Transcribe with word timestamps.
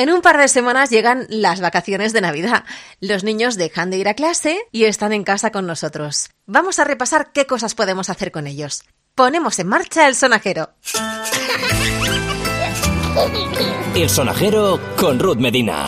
En 0.00 0.10
un 0.10 0.22
par 0.22 0.38
de 0.38 0.48
semanas 0.48 0.88
llegan 0.88 1.26
las 1.28 1.60
vacaciones 1.60 2.14
de 2.14 2.22
Navidad. 2.22 2.64
Los 3.00 3.22
niños 3.22 3.56
dejan 3.56 3.90
de 3.90 3.98
ir 3.98 4.08
a 4.08 4.14
clase 4.14 4.58
y 4.72 4.84
están 4.84 5.12
en 5.12 5.24
casa 5.24 5.52
con 5.52 5.66
nosotros. 5.66 6.30
Vamos 6.46 6.78
a 6.78 6.84
repasar 6.84 7.32
qué 7.34 7.46
cosas 7.46 7.74
podemos 7.74 8.08
hacer 8.08 8.32
con 8.32 8.46
ellos. 8.46 8.82
Ponemos 9.14 9.58
en 9.58 9.66
marcha 9.66 10.08
el 10.08 10.14
sonajero. 10.14 10.70
El 13.94 14.08
sonajero 14.08 14.80
con 14.96 15.18
Ruth 15.18 15.36
Medina. 15.36 15.84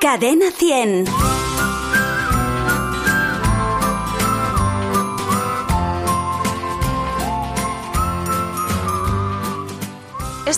Cadena 0.00 0.50
100. 0.50 1.04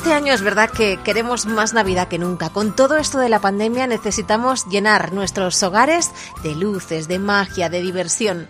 Este 0.04 0.12
año 0.12 0.34
es 0.34 0.42
verdad 0.42 0.68
que 0.68 0.98
queremos 1.02 1.46
más 1.46 1.72
Navidad 1.72 2.08
que 2.08 2.18
nunca. 2.18 2.50
Con 2.50 2.76
todo 2.76 2.98
esto 2.98 3.18
de 3.20 3.30
la 3.30 3.40
pandemia 3.40 3.86
necesitamos 3.86 4.66
llenar 4.66 5.14
nuestros 5.14 5.62
hogares 5.62 6.10
de 6.42 6.54
luces, 6.54 7.08
de 7.08 7.18
magia, 7.18 7.70
de 7.70 7.80
diversión. 7.80 8.46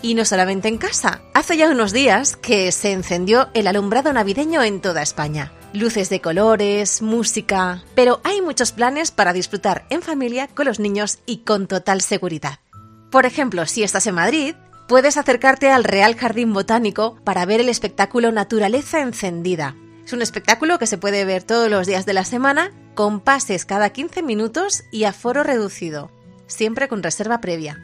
Y 0.00 0.14
no 0.14 0.24
solamente 0.24 0.68
en 0.68 0.78
casa. 0.78 1.20
Hace 1.34 1.58
ya 1.58 1.68
unos 1.68 1.92
días 1.92 2.36
que 2.36 2.72
se 2.72 2.92
encendió 2.92 3.48
el 3.52 3.66
alumbrado 3.66 4.14
navideño 4.14 4.62
en 4.62 4.80
toda 4.80 5.02
España. 5.02 5.52
Luces 5.74 6.08
de 6.08 6.22
colores, 6.22 7.02
música. 7.02 7.84
Pero 7.94 8.22
hay 8.24 8.40
muchos 8.40 8.72
planes 8.72 9.10
para 9.10 9.34
disfrutar 9.34 9.84
en 9.90 10.00
familia 10.00 10.48
con 10.48 10.64
los 10.64 10.80
niños 10.80 11.18
y 11.26 11.40
con 11.44 11.66
total 11.66 12.00
seguridad. 12.00 12.60
Por 13.10 13.26
ejemplo, 13.26 13.66
si 13.66 13.82
estás 13.82 14.06
en 14.06 14.14
Madrid, 14.14 14.54
puedes 14.88 15.18
acercarte 15.18 15.70
al 15.70 15.84
Real 15.84 16.14
Jardín 16.16 16.54
Botánico 16.54 17.18
para 17.24 17.44
ver 17.44 17.60
el 17.60 17.68
espectáculo 17.68 18.32
Naturaleza 18.32 19.02
Encendida. 19.02 19.76
Es 20.04 20.12
un 20.12 20.20
espectáculo 20.20 20.78
que 20.78 20.86
se 20.86 20.98
puede 20.98 21.24
ver 21.24 21.42
todos 21.42 21.70
los 21.70 21.86
días 21.86 22.04
de 22.04 22.12
la 22.12 22.24
semana, 22.24 22.72
con 22.94 23.20
pases 23.20 23.64
cada 23.64 23.90
15 23.90 24.22
minutos 24.22 24.84
y 24.90 25.04
aforo 25.04 25.42
reducido, 25.42 26.10
siempre 26.46 26.88
con 26.88 27.02
reserva 27.02 27.40
previa. 27.40 27.80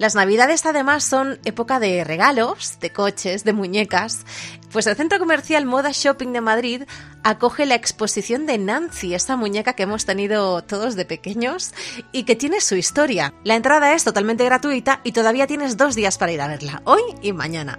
Las 0.00 0.14
navidades 0.14 0.64
además 0.64 1.04
son 1.04 1.38
época 1.44 1.78
de 1.78 2.04
regalos, 2.04 2.78
de 2.80 2.90
coches, 2.90 3.44
de 3.44 3.52
muñecas. 3.52 4.24
Pues 4.72 4.86
el 4.86 4.96
Centro 4.96 5.18
Comercial 5.18 5.66
Moda 5.66 5.90
Shopping 5.92 6.32
de 6.32 6.40
Madrid 6.40 6.82
acoge 7.22 7.66
la 7.66 7.74
exposición 7.74 8.46
de 8.46 8.56
Nancy, 8.56 9.14
esa 9.14 9.36
muñeca 9.36 9.74
que 9.74 9.82
hemos 9.82 10.06
tenido 10.06 10.62
todos 10.64 10.96
de 10.96 11.04
pequeños 11.04 11.74
y 12.12 12.22
que 12.22 12.36
tiene 12.36 12.62
su 12.62 12.76
historia. 12.76 13.34
La 13.44 13.56
entrada 13.56 13.92
es 13.92 14.04
totalmente 14.04 14.46
gratuita 14.46 15.00
y 15.04 15.12
todavía 15.12 15.46
tienes 15.46 15.76
dos 15.76 15.94
días 15.94 16.16
para 16.16 16.32
ir 16.32 16.40
a 16.40 16.48
verla, 16.48 16.80
hoy 16.86 17.02
y 17.20 17.34
mañana. 17.34 17.78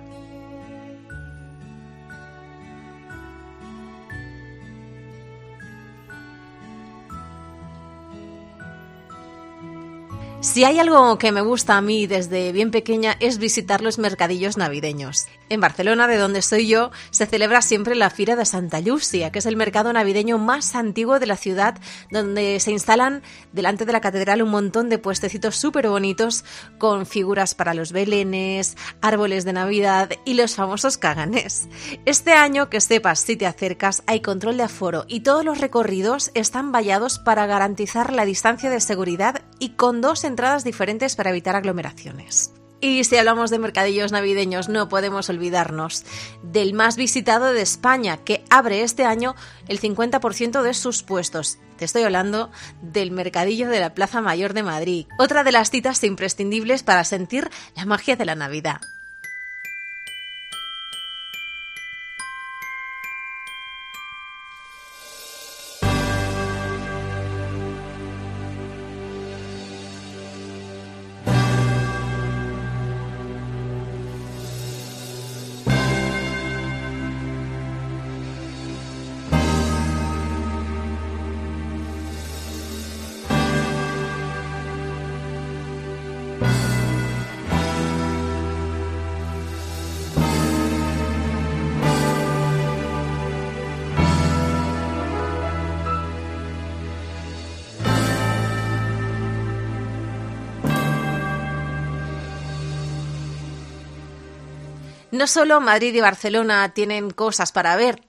Si 10.51 10.65
hay 10.65 10.79
algo 10.79 11.17
que 11.17 11.31
me 11.31 11.39
gusta 11.39 11.77
a 11.77 11.81
mí 11.81 12.07
desde 12.07 12.51
bien 12.51 12.71
pequeña 12.71 13.15
es 13.21 13.37
visitar 13.37 13.79
los 13.79 13.97
mercadillos 13.99 14.57
navideños. 14.57 15.27
En 15.51 15.59
Barcelona, 15.59 16.07
de 16.07 16.15
donde 16.15 16.41
soy 16.41 16.65
yo, 16.65 16.91
se 17.09 17.25
celebra 17.25 17.61
siempre 17.61 17.93
la 17.93 18.09
Fira 18.09 18.37
de 18.37 18.45
Santa 18.45 18.79
Lucia, 18.79 19.33
que 19.33 19.39
es 19.39 19.45
el 19.45 19.57
mercado 19.57 19.91
navideño 19.91 20.37
más 20.37 20.75
antiguo 20.75 21.19
de 21.19 21.25
la 21.25 21.35
ciudad, 21.35 21.77
donde 22.09 22.57
se 22.61 22.71
instalan 22.71 23.21
delante 23.51 23.83
de 23.83 23.91
la 23.91 23.99
catedral 23.99 24.41
un 24.41 24.49
montón 24.49 24.87
de 24.87 24.97
puestecitos 24.97 25.57
súper 25.57 25.89
bonitos 25.89 26.45
con 26.77 27.05
figuras 27.05 27.53
para 27.53 27.73
los 27.73 27.91
belenes, 27.91 28.77
árboles 29.01 29.43
de 29.43 29.51
Navidad 29.51 30.11
y 30.23 30.35
los 30.35 30.55
famosos 30.55 30.97
caganes. 30.97 31.67
Este 32.05 32.31
año, 32.31 32.69
que 32.69 32.79
sepas 32.79 33.19
si 33.19 33.35
te 33.35 33.45
acercas, 33.45 34.03
hay 34.07 34.21
control 34.21 34.55
de 34.55 34.63
aforo 34.63 35.03
y 35.09 35.19
todos 35.19 35.43
los 35.43 35.57
recorridos 35.57 36.31
están 36.33 36.71
vallados 36.71 37.19
para 37.19 37.45
garantizar 37.45 38.13
la 38.13 38.23
distancia 38.23 38.69
de 38.69 38.79
seguridad 38.79 39.41
y 39.59 39.71
con 39.71 39.99
dos 39.99 40.23
entradas 40.23 40.63
diferentes 40.63 41.17
para 41.17 41.31
evitar 41.31 41.57
aglomeraciones. 41.57 42.53
Y 42.83 43.03
si 43.03 43.15
hablamos 43.15 43.51
de 43.51 43.59
mercadillos 43.59 44.11
navideños, 44.11 44.67
no 44.67 44.89
podemos 44.89 45.29
olvidarnos 45.29 46.03
del 46.41 46.73
más 46.73 46.97
visitado 46.97 47.53
de 47.53 47.61
España, 47.61 48.17
que 48.17 48.43
abre 48.49 48.81
este 48.81 49.05
año 49.05 49.35
el 49.67 49.79
50% 49.79 50.63
de 50.63 50.73
sus 50.73 51.03
puestos. 51.03 51.59
Te 51.77 51.85
estoy 51.85 52.01
hablando 52.01 52.49
del 52.81 53.11
mercadillo 53.11 53.69
de 53.69 53.79
la 53.79 53.93
Plaza 53.93 54.19
Mayor 54.19 54.53
de 54.53 54.63
Madrid, 54.63 55.05
otra 55.19 55.43
de 55.43 55.51
las 55.51 55.69
citas 55.69 56.03
imprescindibles 56.03 56.81
para 56.81 57.03
sentir 57.03 57.51
la 57.75 57.85
magia 57.85 58.15
de 58.15 58.25
la 58.25 58.33
Navidad. 58.33 58.81
No 105.11 105.27
solo 105.27 105.61
Madrid 105.61 105.93
y 105.93 106.01
Barcelona 106.01 106.73
tienen 106.73 107.11
cosas 107.11 107.51
para 107.51 107.75
ver, 107.75 108.01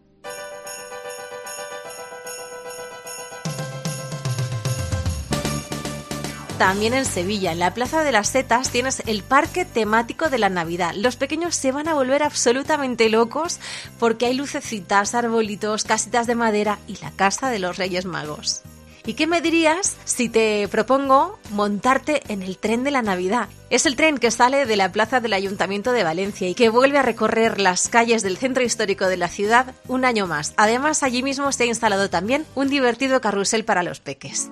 también 6.63 6.95
en 6.95 7.05
Sevilla, 7.05 7.51
en 7.51 7.59
la 7.59 7.75
Plaza 7.75 8.05
de 8.05 8.13
las 8.13 8.29
Setas, 8.29 8.71
tienes 8.71 9.03
el 9.07 9.25
parque 9.25 9.65
temático 9.65 10.31
de 10.31 10.39
la 10.39 10.49
Navidad. 10.49 10.93
Los 10.95 11.17
pequeños 11.17 11.57
se 11.57 11.73
van 11.73 11.89
a 11.89 11.95
volver 11.95 12.23
absolutamente 12.23 13.09
locos 13.09 13.59
porque 13.99 14.27
hay 14.27 14.35
lucecitas, 14.35 15.17
arbolitos, 15.17 15.83
casitas 15.83 16.29
de 16.29 16.37
madera 16.37 16.79
y 16.87 16.99
la 17.03 17.11
casa 17.11 17.51
de 17.51 17.59
los 17.59 17.79
Reyes 17.79 18.05
Magos. 18.05 18.63
¿Y 19.05 19.15
qué 19.15 19.27
me 19.27 19.41
dirías 19.41 19.97
si 20.05 20.29
te 20.29 20.69
propongo 20.69 21.37
montarte 21.51 22.23
en 22.29 22.43
el 22.43 22.57
tren 22.59 22.85
de 22.85 22.93
la 22.93 23.03
Navidad? 23.03 23.49
Es 23.69 23.85
el 23.85 23.97
tren 23.97 24.19
que 24.19 24.31
sale 24.31 24.65
de 24.65 24.77
la 24.77 24.93
plaza 24.93 25.19
del 25.19 25.33
Ayuntamiento 25.33 25.91
de 25.91 26.05
Valencia 26.05 26.49
y 26.49 26.55
que 26.55 26.69
vuelve 26.69 26.99
a 26.99 27.03
recorrer 27.03 27.61
las 27.61 27.89
calles 27.89 28.23
del 28.23 28.39
centro 28.39 28.63
histórico 28.63 29.09
de 29.09 29.17
la 29.17 29.27
ciudad 29.27 29.75
un 29.89 30.05
año 30.05 30.29
más. 30.29 30.55
Además, 30.57 31.03
allí 31.03 31.25
mismo 31.25 31.51
se 31.51 31.65
ha 31.65 31.67
instalado 31.67 32.09
también 32.09 32.47
un 32.55 32.69
divertido 32.69 33.21
carrusel 33.21 33.65
para 33.65 33.83
los 33.83 33.99
peques. 33.99 34.49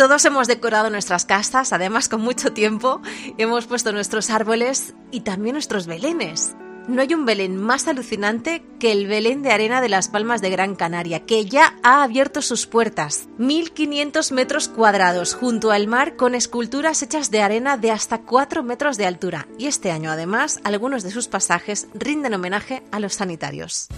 Todos 0.00 0.24
hemos 0.24 0.48
decorado 0.48 0.88
nuestras 0.88 1.26
casas, 1.26 1.74
además 1.74 2.08
con 2.08 2.22
mucho 2.22 2.54
tiempo, 2.54 3.02
hemos 3.36 3.66
puesto 3.66 3.92
nuestros 3.92 4.30
árboles 4.30 4.94
y 5.10 5.20
también 5.20 5.52
nuestros 5.52 5.86
belenes. 5.86 6.56
No 6.88 7.02
hay 7.02 7.12
un 7.12 7.26
Belén 7.26 7.58
más 7.58 7.86
alucinante 7.86 8.64
que 8.78 8.92
el 8.92 9.06
Belén 9.06 9.42
de 9.42 9.52
arena 9.52 9.82
de 9.82 9.90
las 9.90 10.08
Palmas 10.08 10.40
de 10.40 10.48
Gran 10.48 10.74
Canaria, 10.74 11.26
que 11.26 11.44
ya 11.44 11.74
ha 11.82 12.02
abierto 12.02 12.40
sus 12.40 12.66
puertas. 12.66 13.28
1.500 13.38 14.32
metros 14.32 14.68
cuadrados 14.68 15.34
junto 15.34 15.70
al 15.70 15.86
mar 15.86 16.16
con 16.16 16.34
esculturas 16.34 17.02
hechas 17.02 17.30
de 17.30 17.42
arena 17.42 17.76
de 17.76 17.90
hasta 17.90 18.22
4 18.22 18.62
metros 18.62 18.96
de 18.96 19.04
altura. 19.04 19.48
Y 19.58 19.66
este 19.66 19.90
año, 19.90 20.10
además, 20.10 20.60
algunos 20.64 21.02
de 21.02 21.10
sus 21.10 21.28
pasajes 21.28 21.88
rinden 21.92 22.32
homenaje 22.32 22.82
a 22.90 23.00
los 23.00 23.16
sanitarios. 23.16 23.88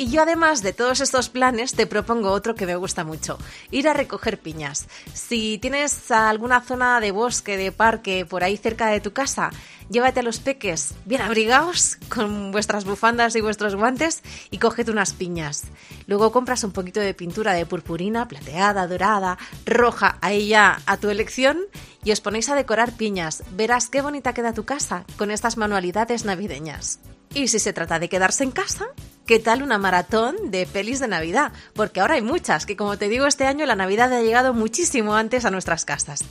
Y 0.00 0.08
yo 0.08 0.22
además 0.22 0.62
de 0.62 0.72
todos 0.72 1.02
estos 1.02 1.28
planes 1.28 1.74
te 1.74 1.86
propongo 1.86 2.30
otro 2.30 2.54
que 2.54 2.64
me 2.64 2.74
gusta 2.74 3.04
mucho, 3.04 3.36
ir 3.70 3.86
a 3.86 3.92
recoger 3.92 4.40
piñas. 4.40 4.86
Si 5.12 5.58
tienes 5.58 6.10
alguna 6.10 6.62
zona 6.62 7.00
de 7.00 7.10
bosque, 7.10 7.58
de 7.58 7.70
parque 7.70 8.24
por 8.24 8.42
ahí 8.42 8.56
cerca 8.56 8.86
de 8.86 9.00
tu 9.00 9.12
casa, 9.12 9.50
llévate 9.90 10.20
a 10.20 10.22
los 10.22 10.38
peques 10.38 10.94
bien 11.04 11.20
abrigados 11.20 11.98
con 12.08 12.50
vuestras 12.50 12.86
bufandas 12.86 13.36
y 13.36 13.42
vuestros 13.42 13.76
guantes 13.76 14.22
y 14.50 14.56
cógete 14.56 14.90
unas 14.90 15.12
piñas. 15.12 15.64
Luego 16.06 16.32
compras 16.32 16.64
un 16.64 16.72
poquito 16.72 17.00
de 17.00 17.12
pintura 17.12 17.52
de 17.52 17.66
purpurina, 17.66 18.26
plateada, 18.26 18.86
dorada, 18.86 19.36
roja, 19.66 20.16
ahí 20.22 20.48
ya 20.48 20.80
a 20.86 20.96
tu 20.96 21.10
elección 21.10 21.58
y 22.04 22.12
os 22.12 22.22
ponéis 22.22 22.48
a 22.48 22.54
decorar 22.54 22.92
piñas. 22.92 23.42
Verás 23.50 23.90
qué 23.90 24.00
bonita 24.00 24.32
queda 24.32 24.54
tu 24.54 24.64
casa 24.64 25.04
con 25.18 25.30
estas 25.30 25.58
manualidades 25.58 26.24
navideñas. 26.24 27.00
Y 27.34 27.48
si 27.48 27.58
se 27.58 27.74
trata 27.74 27.98
de 27.98 28.08
quedarse 28.08 28.44
en 28.44 28.50
casa, 28.50 28.86
¿qué 29.30 29.38
tal 29.38 29.62
una 29.62 29.78
maratón 29.78 30.50
de 30.50 30.66
pelis 30.66 30.98
de 30.98 31.06
Navidad? 31.06 31.52
Porque 31.74 32.00
ahora 32.00 32.14
hay 32.14 32.20
muchas, 32.20 32.66
que 32.66 32.74
como 32.74 32.98
te 32.98 33.08
digo, 33.08 33.26
este 33.26 33.46
año 33.46 33.64
la 33.64 33.76
Navidad 33.76 34.12
ha 34.12 34.22
llegado 34.22 34.54
muchísimo 34.54 35.14
antes 35.14 35.44
a 35.44 35.52
nuestras 35.52 35.84
casas. 35.84 36.24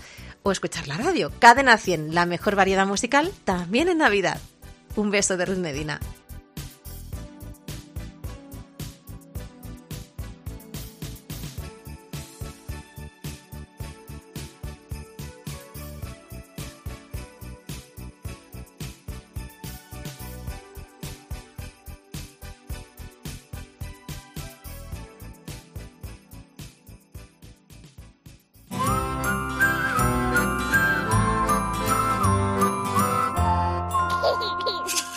O 0.44 0.52
escuchar 0.52 0.90
la 0.90 0.98
radio. 0.98 1.32
Cadena 1.40 1.78
100, 1.78 2.14
la 2.14 2.26
mejor 2.26 2.58
variedad 2.58 2.86
musical, 2.86 3.32
también 3.46 3.88
en 3.88 4.00
Navidad. 4.00 4.42
Un 4.98 5.12
beso 5.12 5.38
de 5.38 5.46
Ruth 5.46 5.60
Medina. 5.60 6.02